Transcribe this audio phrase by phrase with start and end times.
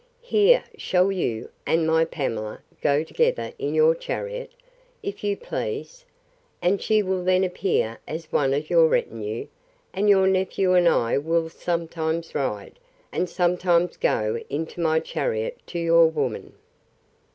[0.23, 4.51] Here shall you, and my Pamela, go together in your chariot,
[5.03, 6.05] if you please;
[6.59, 9.45] and she will then appear as one of your retinue;
[9.93, 12.79] and your nephew and I will sometimes ride,
[13.11, 16.53] and sometimes go into my chariot, to your woman.